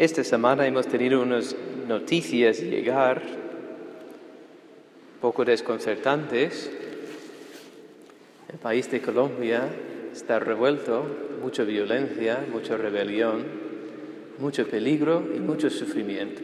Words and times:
Esta 0.00 0.24
semana 0.24 0.66
hemos 0.66 0.86
tenido 0.86 1.20
unas 1.20 1.54
noticias 1.86 2.58
llegar 2.62 3.20
poco 5.20 5.44
desconcertantes. 5.44 6.70
El 8.50 8.58
país 8.58 8.90
de 8.90 9.02
Colombia 9.02 9.68
está 10.10 10.38
revuelto, 10.38 11.04
mucha 11.42 11.64
violencia, 11.64 12.42
mucha 12.50 12.78
rebelión, 12.78 13.44
mucho 14.38 14.66
peligro 14.66 15.22
y 15.36 15.38
mucho 15.38 15.68
sufrimiento. 15.68 16.40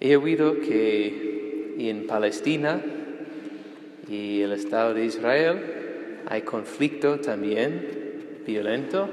He 0.00 0.16
oído 0.16 0.60
que 0.60 1.76
en 1.78 2.06
Palestina 2.06 2.82
y 4.06 4.42
el 4.42 4.52
Estado 4.52 4.92
de 4.92 5.06
Israel 5.06 5.62
hay 6.26 6.42
conflicto 6.42 7.20
también 7.20 8.42
violento 8.46 9.08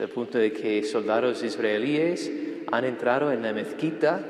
el 0.00 0.08
punto 0.08 0.38
de 0.38 0.52
que 0.52 0.82
soldados 0.82 1.42
israelíes 1.42 2.32
han 2.72 2.84
entrado 2.84 3.30
en 3.32 3.42
la 3.42 3.52
mezquita 3.52 4.24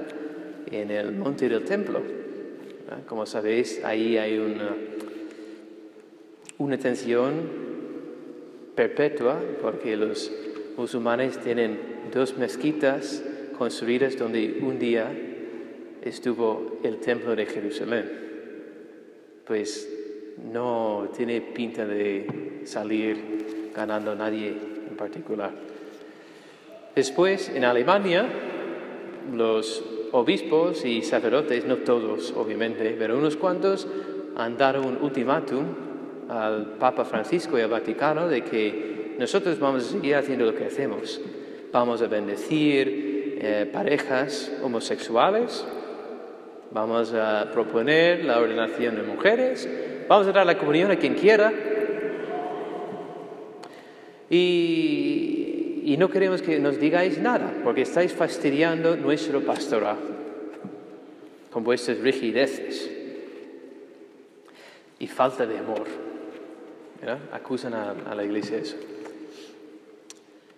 en 0.71 0.91
el 0.91 1.13
monte 1.13 1.49
del 1.49 1.65
templo. 1.65 2.03
Como 3.07 3.25
sabéis, 3.25 3.81
ahí 3.85 4.17
hay 4.17 4.37
una, 4.39 4.75
una 6.59 6.77
tensión 6.77 7.35
perpetua 8.75 9.41
porque 9.63 9.97
los 9.97 10.33
musulmanes 10.77 11.39
tienen 11.39 11.79
dos 12.13 12.37
mezquitas 12.37 13.23
construidas 13.57 14.19
donde 14.19 14.59
un 14.63 14.79
día 14.79 15.09
estuvo 16.03 16.81
el 16.83 16.97
templo 16.99 17.37
de 17.37 17.47
Jerusalén. 17.47 18.11
Pues 19.47 19.89
no 20.53 21.11
tiene 21.17 21.41
pinta 21.41 21.87
de 21.87 22.63
salir 22.65 23.71
ganando 23.75 24.17
nadie 24.17 24.70
particular. 25.01 25.51
Después, 26.95 27.49
en 27.49 27.65
Alemania, 27.65 28.27
los 29.33 29.83
obispos 30.13 30.85
y 30.85 31.03
sacerdotes, 31.03 31.65
no 31.65 31.79
todos 31.79 32.35
obviamente, 32.37 32.95
pero 32.99 33.17
unos 33.17 33.37
cuantos, 33.37 33.89
han 34.37 34.59
dado 34.59 34.83
un 34.83 34.99
ultimátum 35.01 35.65
al 36.29 36.75
Papa 36.79 37.05
Francisco 37.05 37.59
y 37.59 37.63
al 37.63 37.71
Vaticano 37.71 38.29
de 38.29 38.43
que 38.43 39.17
nosotros 39.19 39.59
vamos 39.59 39.87
a 39.87 39.91
seguir 39.91 40.17
haciendo 40.17 40.45
lo 40.45 40.55
que 40.55 40.67
hacemos. 40.67 41.21
Vamos 41.73 42.03
a 42.03 42.07
bendecir 42.07 43.39
eh, 43.41 43.71
parejas 43.73 44.53
homosexuales, 44.63 45.65
vamos 46.73 47.15
a 47.15 47.49
proponer 47.51 48.25
la 48.25 48.39
ordenación 48.39 48.97
de 48.97 49.03
mujeres, 49.03 49.67
vamos 50.09 50.27
a 50.27 50.33
dar 50.33 50.45
la 50.45 50.59
comunión 50.59 50.91
a 50.91 50.97
quien 50.97 51.15
quiera, 51.15 51.53
y, 54.31 55.97
no 55.99 56.09
queremos 56.09 56.41
que 56.41 56.59
nos 56.61 56.81
digáis 56.81 57.19
nada, 57.19 57.53
porque 57.63 57.83
estáis 57.83 58.13
fastidiando 58.15 58.97
nuestro 58.97 59.43
pastorado 59.43 59.99
con 61.51 61.63
vuestras 61.63 61.99
rigideces 61.99 62.89
y 64.99 65.07
falta 65.09 65.45
de 65.47 65.59
amor. 65.59 65.85
Acusan 67.33 67.75
a, 67.75 68.15
la 68.15 68.25
iglesia 68.25 68.59
eso. 68.59 68.77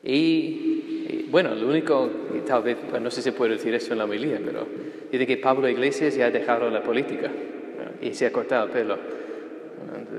Y, 0.05 1.27
bueno, 1.31 1.55
lo 1.55 1.67
único, 1.67 2.09
tal 2.47 2.62
vez, 2.62 2.77
no 3.00 3.11
sé 3.11 3.17
si 3.17 3.23
se 3.23 3.33
puede 3.33 3.55
decir 3.55 3.75
eso 3.75 3.93
en 3.93 3.98
la 3.98 4.05
homilía, 4.05 4.41
pero 4.45 4.67
dice 5.11 5.27
que 5.27 5.39
Pablo 5.39 5.69
Iglesias 5.69 6.15
ya 6.15 6.27
ha 6.27 6.31
dejado 6.31 6.70
la 6.70 6.83
política 6.83 7.33
y 8.00 8.12
se 8.12 8.27
ha 8.27 8.33
cortado 8.33 8.67
el 8.67 8.70
pelo. 8.70 8.98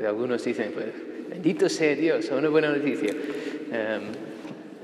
Algunos 0.06 0.44
dicen, 0.44 0.72
pues, 0.74 1.14
Bendito 1.34 1.68
sea 1.68 1.96
Dios, 1.96 2.30
una 2.30 2.48
buena 2.48 2.70
noticia. 2.70 3.12
Em, 3.72 4.02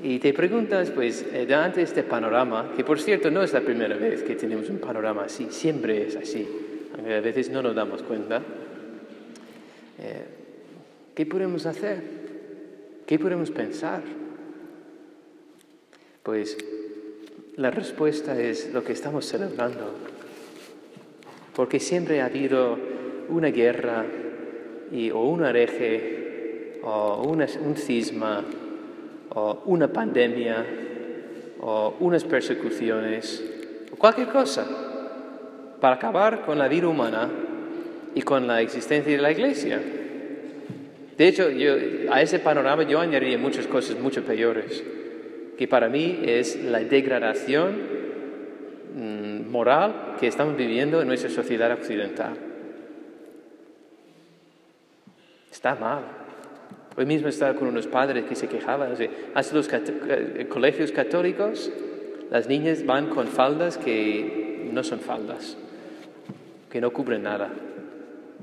y 0.01 0.19
te 0.19 0.33
preguntas, 0.33 0.91
pues, 0.91 1.25
eh, 1.33 1.53
ante 1.53 1.81
este 1.81 2.03
panorama, 2.03 2.71
que 2.75 2.83
por 2.83 2.99
cierto 2.99 3.29
no 3.29 3.43
es 3.43 3.51
la 3.53 3.61
primera 3.61 3.97
vez 3.97 4.23
que 4.23 4.35
tenemos 4.35 4.69
un 4.69 4.77
panorama 4.77 5.23
así, 5.25 5.47
siempre 5.49 6.07
es 6.07 6.15
así, 6.15 6.47
a 6.97 7.19
veces 7.19 7.49
no 7.49 7.61
nos 7.61 7.75
damos 7.75 8.01
cuenta, 8.03 8.41
eh, 9.99 10.25
¿qué 11.13 11.25
podemos 11.25 11.65
hacer? 11.65 12.01
¿Qué 13.05 13.19
podemos 13.19 13.51
pensar? 13.51 14.03
Pues 16.23 16.57
la 17.57 17.71
respuesta 17.71 18.39
es 18.39 18.71
lo 18.73 18.83
que 18.83 18.93
estamos 18.93 19.25
celebrando, 19.25 19.93
porque 21.55 21.79
siempre 21.79 22.21
ha 22.21 22.25
habido 22.27 22.77
una 23.27 23.49
guerra 23.49 24.05
y, 24.91 25.11
o 25.11 25.23
un 25.23 25.43
hereje 25.43 26.79
o 26.83 27.21
un 27.23 27.75
cisma, 27.75 28.45
o 29.31 29.63
una 29.65 29.87
pandemia, 29.87 30.65
o 31.61 31.95
unas 31.99 32.23
persecuciones, 32.23 33.43
o 33.91 33.95
cualquier 33.95 34.27
cosa, 34.29 34.65
para 35.79 35.95
acabar 35.95 36.41
con 36.41 36.57
la 36.57 36.67
vida 36.67 36.87
humana 36.87 37.29
y 38.15 38.21
con 38.21 38.47
la 38.47 38.61
existencia 38.61 39.11
de 39.15 39.21
la 39.21 39.31
iglesia. 39.31 39.79
De 41.17 41.27
hecho, 41.27 41.49
yo, 41.49 41.73
a 42.11 42.21
ese 42.21 42.39
panorama 42.39 42.83
yo 42.83 42.99
añadiría 42.99 43.37
muchas 43.37 43.67
cosas 43.67 43.99
mucho 43.99 44.23
peores, 44.23 44.83
que 45.57 45.67
para 45.67 45.89
mí 45.89 46.21
es 46.23 46.63
la 46.63 46.79
degradación 46.79 47.77
mm, 48.95 49.51
moral 49.51 50.15
que 50.19 50.27
estamos 50.27 50.55
viviendo 50.55 51.01
en 51.01 51.07
nuestra 51.07 51.29
sociedad 51.29 51.71
occidental. 51.73 52.37
Está 55.51 55.75
mal. 55.75 56.18
Hoy 56.99 57.05
mismo 57.05 57.29
estaba 57.29 57.55
con 57.55 57.69
unos 57.69 57.87
padres 57.87 58.25
que 58.25 58.35
se 58.35 58.49
quejaban. 58.49 58.93
hasta 59.33 59.55
los 59.55 59.69
eh, 59.71 60.47
colegios 60.49 60.91
católicos, 60.91 61.71
las 62.29 62.49
niñas 62.49 62.85
van 62.85 63.07
con 63.07 63.27
faldas 63.27 63.77
que 63.77 64.69
no 64.73 64.83
son 64.83 64.99
faldas, 64.99 65.55
que 66.69 66.81
no 66.81 66.91
cubren 66.91 67.23
nada. 67.23 67.51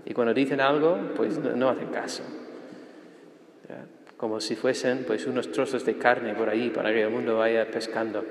Y 0.06 0.14
cuando 0.14 0.32
dicen 0.32 0.62
algo, 0.62 0.98
pues 1.14 1.38
no, 1.38 1.68
hacen 1.68 1.88
caso. 1.88 2.22
Como 4.16 4.40
si 4.40 4.56
fuesen 4.56 5.04
pues 5.06 5.26
unos 5.26 5.52
trozos 5.52 5.84
de 5.84 5.98
carne 5.98 6.34
por 6.34 6.48
ahí 6.48 6.70
para 6.70 6.90
que 6.94 7.02
el 7.02 7.10
mundo 7.10 7.36
vaya 7.36 7.70
pescando. 7.70 8.24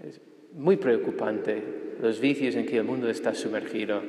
Es 0.00 0.20
muy 0.52 0.76
preocupante 0.76 1.60
los 2.00 2.20
vicios 2.20 2.54
en 2.54 2.66
que 2.66 2.76
el 2.76 2.84
mundo 2.84 3.10
está 3.10 3.34
sumergido 3.34 4.00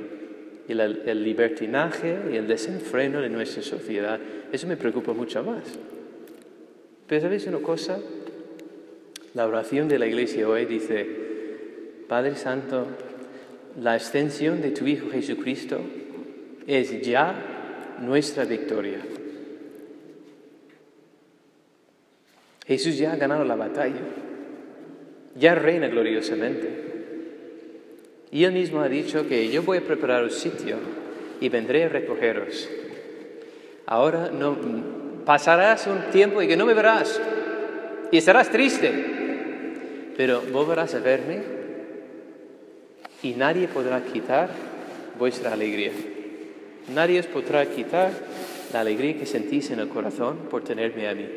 y 0.67 0.73
el 0.73 1.23
libertinaje 1.23 2.17
y 2.31 2.35
el 2.35 2.47
desenfreno 2.47 3.21
de 3.21 3.29
nuestra 3.29 3.61
sociedad. 3.61 4.19
Eso 4.51 4.67
me 4.67 4.77
preocupa 4.77 5.13
mucho 5.13 5.43
más. 5.43 5.63
Pero 7.07 7.21
¿sabéis 7.21 7.47
una 7.47 7.59
cosa? 7.59 7.99
La 9.33 9.47
oración 9.47 9.87
de 9.87 9.99
la 9.99 10.07
iglesia 10.07 10.47
hoy 10.47 10.65
dice, 10.65 11.05
Padre 12.07 12.35
Santo, 12.35 12.87
la 13.81 13.95
extensión 13.95 14.61
de 14.61 14.71
tu 14.71 14.85
Hijo 14.85 15.09
Jesucristo 15.09 15.79
es 16.67 17.01
ya 17.01 17.97
nuestra 17.99 18.45
victoria. 18.45 18.99
Jesús 22.65 22.97
ya 22.97 23.13
ha 23.13 23.15
ganado 23.17 23.43
la 23.43 23.55
batalla, 23.55 24.01
ya 25.35 25.55
reina 25.55 25.87
gloriosamente. 25.87 26.90
Y 28.31 28.45
él 28.45 28.53
mismo 28.53 28.79
ha 28.79 28.87
dicho 28.87 29.27
que 29.27 29.49
yo 29.49 29.63
voy 29.63 29.79
a 29.79 29.81
preparar 29.81 30.23
un 30.23 30.31
sitio 30.31 30.77
y 31.41 31.49
vendré 31.49 31.83
a 31.83 31.89
recogeros. 31.89 32.69
Ahora 33.85 34.31
no 34.31 34.57
pasarás 35.25 35.85
un 35.87 36.11
tiempo 36.11 36.41
y 36.41 36.47
que 36.47 36.55
no 36.55 36.65
me 36.65 36.73
verás 36.73 37.19
y 38.11 38.17
estarás 38.17 38.49
triste, 38.49 38.91
pero 40.15 40.41
volverás 40.51 40.95
a 40.95 40.99
verme 40.99 41.41
y 43.21 43.33
nadie 43.33 43.67
podrá 43.67 44.01
quitar 44.03 44.49
vuestra 45.19 45.53
alegría. 45.53 45.91
Nadie 46.93 47.19
os 47.19 47.27
podrá 47.27 47.65
quitar 47.65 48.11
la 48.73 48.79
alegría 48.79 49.17
que 49.17 49.25
sentís 49.25 49.71
en 49.71 49.79
el 49.79 49.89
corazón 49.89 50.47
por 50.49 50.63
tenerme 50.63 51.07
a 51.07 51.15
mí. 51.15 51.27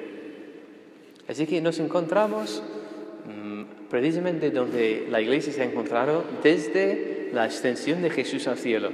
Así 1.29 1.47
que 1.47 1.61
nos 1.61 1.79
encontramos 1.79 2.63
precisamente 3.89 4.51
donde 4.51 5.07
la 5.11 5.21
iglesia 5.21 5.53
se 5.53 5.63
ha 5.63 5.65
encontrado 5.65 6.25
desde 6.43 7.31
la 7.33 7.47
extensión 7.47 8.03
de 8.03 8.11
Jesús 8.11 8.47
al 8.49 8.59
cielo. 8.59 8.91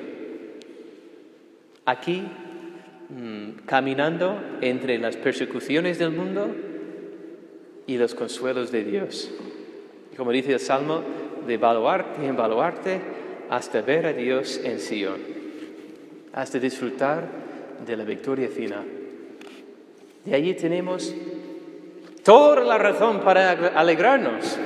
Aquí, 1.85 2.23
mm, 3.09 3.65
caminando 3.67 4.41
entre 4.61 4.99
las 4.99 5.17
persecuciones 5.17 5.99
del 5.99 6.11
mundo 6.11 6.55
y 7.87 7.97
los 7.97 8.15
consuelos 8.15 8.71
de 8.71 8.85
Dios. 8.85 9.31
como 10.17 10.33
dice 10.33 10.53
el 10.53 10.61
Salmo, 10.61 11.03
de 11.47 11.57
baluarte 11.57 12.27
en 12.27 12.37
baluarte 12.37 13.01
hasta 13.49 13.81
ver 13.81 14.05
a 14.05 14.13
Dios 14.13 14.61
en 14.63 14.79
Sion, 14.79 15.19
hasta 16.35 16.59
disfrutar 16.59 17.27
de 17.87 17.97
la 17.97 18.05
victoria 18.05 18.49
final. 18.49 18.85
De 20.27 20.35
allí 20.35 20.53
tenemos 20.53 21.15
toda 22.25 22.63
la 22.63 22.79
razón 22.79 23.21
para 23.21 23.51
alegrarnos 23.75 24.57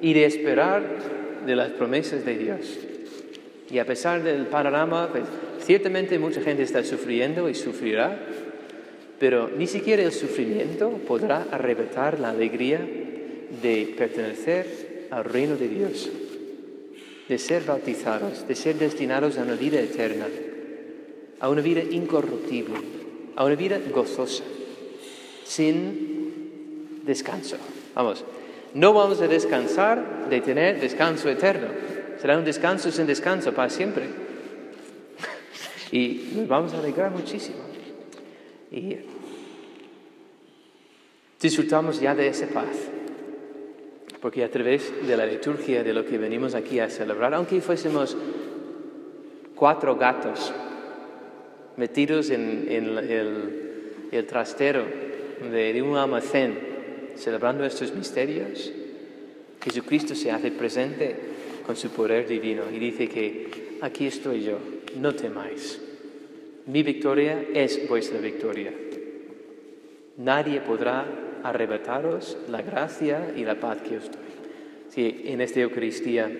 y 0.00 0.12
de 0.14 0.24
esperar 0.24 0.82
de 1.46 1.56
las 1.56 1.70
promesas 1.70 2.24
de 2.24 2.36
Dios. 2.36 2.78
Y 3.70 3.78
a 3.78 3.86
pesar 3.86 4.22
del 4.22 4.46
panorama, 4.46 5.08
pues, 5.10 5.24
ciertamente 5.64 6.18
mucha 6.18 6.42
gente 6.42 6.62
está 6.62 6.84
sufriendo 6.84 7.48
y 7.48 7.54
sufrirá, 7.54 8.18
Pero 9.18 9.48
ni 9.56 9.68
siquiera 9.68 10.02
el 10.02 10.10
sufrimiento 10.10 10.90
podrá 11.06 11.46
arrebatar 11.52 12.18
la 12.18 12.30
alegría 12.30 12.80
de 13.62 13.94
pertenecer 13.96 15.06
al 15.12 15.22
reino 15.22 15.54
de 15.54 15.68
Dios, 15.68 16.10
de 17.28 17.38
ser 17.38 17.62
bautizados, 17.62 18.48
de 18.48 18.56
ser 18.56 18.74
destinados 18.78 19.38
a 19.38 19.42
una 19.42 19.54
vida 19.54 19.80
eterna, 19.80 20.26
a 21.38 21.48
una 21.48 21.60
vida 21.60 21.82
incorruptible, 21.88 22.74
a 23.36 23.44
una 23.44 23.54
vida 23.54 23.78
gozosa, 23.94 24.42
sin 25.44 26.11
descanso. 27.04 27.56
Vamos, 27.94 28.24
no 28.74 28.92
vamos 28.92 29.20
a 29.20 29.28
descansar 29.28 30.28
de 30.28 30.40
tener 30.40 30.80
descanso 30.80 31.28
eterno. 31.28 31.68
Será 32.20 32.38
un 32.38 32.44
descanso 32.44 32.90
sin 32.90 33.06
descanso 33.06 33.52
para 33.52 33.68
siempre. 33.68 34.04
Y 35.90 36.32
nos 36.36 36.48
vamos 36.48 36.72
a 36.72 36.78
alegrar 36.78 37.10
muchísimo. 37.10 37.58
Y 38.70 38.96
disfrutamos 41.40 42.00
ya 42.00 42.14
de 42.14 42.28
esa 42.28 42.46
paz. 42.46 42.88
Porque 44.20 44.44
a 44.44 44.50
través 44.50 45.06
de 45.06 45.16
la 45.16 45.26
liturgia, 45.26 45.82
de 45.82 45.92
lo 45.92 46.06
que 46.06 46.16
venimos 46.16 46.54
aquí 46.54 46.78
a 46.78 46.88
celebrar, 46.88 47.34
aunque 47.34 47.60
fuésemos 47.60 48.16
cuatro 49.54 49.96
gatos 49.96 50.52
metidos 51.76 52.30
en, 52.30 52.66
el, 52.68 54.26
trastero 54.26 54.84
de 55.50 55.82
un 55.82 55.96
almacén, 55.96 56.71
celebrando 57.16 57.64
estos 57.64 57.94
misterios, 57.94 58.72
Jesucristo 59.62 60.14
se 60.14 60.30
hace 60.30 60.50
presente 60.50 61.14
con 61.64 61.76
su 61.76 61.90
poder 61.90 62.26
divino 62.26 62.64
y 62.72 62.78
dice 62.78 63.08
que 63.08 63.78
aquí 63.80 64.06
estoy 64.06 64.42
yo, 64.42 64.58
no 64.98 65.14
temáis. 65.14 65.80
Mi 66.66 66.82
victoria 66.82 67.44
es 67.54 67.88
vuestra 67.88 68.20
victoria. 68.20 68.72
Nadie 70.16 70.60
podrá 70.60 71.06
arrebataros 71.42 72.36
la 72.48 72.62
gracia 72.62 73.32
y 73.36 73.44
la 73.44 73.58
paz 73.58 73.78
que 73.82 73.96
os 73.96 74.04
doy. 74.04 74.20
Si 74.88 75.22
en 75.26 75.40
esta 75.40 75.60
Eucaristía 75.60 76.30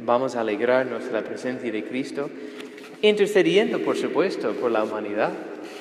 vamos 0.00 0.34
a 0.34 0.40
alegrarnos 0.40 1.04
de 1.04 1.12
la 1.12 1.22
presencia 1.22 1.70
de 1.70 1.84
Cristo, 1.84 2.30
intercediendo, 3.02 3.80
por 3.80 3.96
supuesto, 3.96 4.52
por 4.54 4.70
la 4.70 4.82
humanidad, 4.82 5.32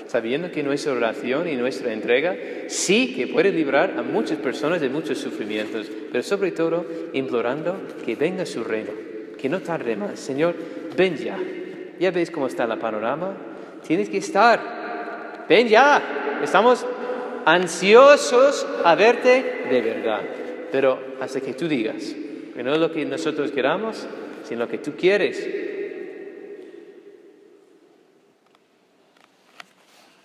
sabiendo 0.08 0.52
que 0.52 0.64
nuestra 0.64 0.94
oración 0.94 1.48
y 1.48 1.56
nuestra 1.56 1.94
entrega 1.94 2.36
sí 2.68 3.14
que 3.16 3.28
puede 3.28 3.52
librar 3.52 3.96
a 3.98 4.02
muchas 4.02 4.38
personas 4.38 4.82
de 4.82 4.90
muchos 4.90 5.18
sufrimientos, 5.18 5.88
pero 6.12 6.24
sobre 6.24 6.52
todo 6.52 6.86
implorando 7.14 7.78
que 8.06 8.16
venga 8.16 8.46
su 8.46 8.64
reino, 8.64 8.92
que 9.38 9.50
no 9.50 9.60
tarde 9.60 9.96
más. 9.96 10.20
Señor, 10.20 10.56
ven 10.96 11.18
ya. 11.18 11.38
Ya 12.00 12.12
veis 12.12 12.32
cómo 12.32 12.48
está 12.48 12.64
el 12.64 12.78
panorama. 12.78 13.36
Tienes 13.86 14.10
que 14.10 14.18
estar. 14.18 15.46
Ven 15.48 15.68
ya. 15.68 16.40
Estamos 16.44 16.86
ansiosos 17.46 18.68
a 18.84 18.96
verte 18.96 19.66
de 19.70 19.82
verdad. 19.82 20.22
Pero 20.72 21.00
hasta 21.20 21.42
que 21.42 21.54
tú 21.54 21.68
digas, 21.68 22.16
que 22.56 22.64
no 22.64 22.74
es 22.74 22.80
lo 22.80 22.92
que 22.92 23.06
nosotros 23.06 23.52
queramos, 23.52 24.06
sino 24.44 24.62
lo 24.62 24.68
que 24.68 24.78
tú 24.78 24.94
quieres, 24.98 25.48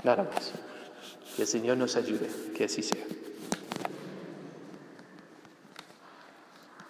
Nada 0.04 0.24
más. 0.24 0.52
Que 1.36 1.42
el 1.42 1.48
Señor 1.48 1.76
nos 1.76 1.96
ayude, 1.96 2.28
que 2.54 2.64
así 2.64 2.82
sea. 2.82 3.04